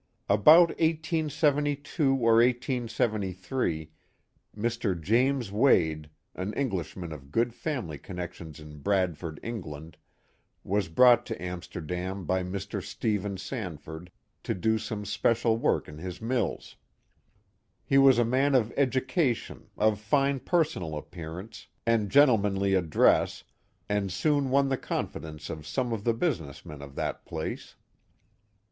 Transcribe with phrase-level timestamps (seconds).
[0.29, 3.91] About 1872 or 1873,
[4.57, 4.99] Mr.
[4.99, 9.97] James Wade, an Englishman of good family connections in Bradford, England,
[10.63, 12.81] was brought to Amsterdam by Mr.
[12.81, 14.09] Stephen Sanford
[14.41, 16.77] to do some special work in his mills.
[17.85, 23.43] He was a man of education, of fine personal appearance, and gentlemanly address,
[23.87, 27.75] and soon won the confidence of some of the business men of that place.